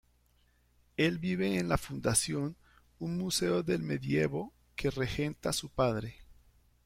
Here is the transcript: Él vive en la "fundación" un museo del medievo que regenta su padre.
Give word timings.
Él 0.97 1.19
vive 1.19 1.59
en 1.59 1.69
la 1.69 1.77
"fundación" 1.77 2.55
un 2.97 3.19
museo 3.19 3.61
del 3.61 3.83
medievo 3.83 4.51
que 4.75 4.89
regenta 4.89 5.53
su 5.53 5.69
padre. 5.69 6.15